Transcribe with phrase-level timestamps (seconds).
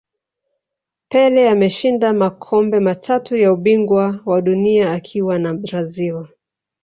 [1.09, 6.27] pele ameshinda makombe matatu ya ubingwa wa dunia akiwa na brazil